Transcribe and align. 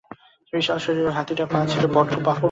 বিশাল 0.53 0.77
শরীরের 0.77 1.07
ওই 1.07 1.15
হাতিটার 1.17 1.47
পা 1.47 1.59
গুলো 1.59 1.71
ছিল 1.71 1.83
বটপাকুড়গাছের 1.85 2.17
মতো 2.17 2.25
মোটা। 2.25 2.39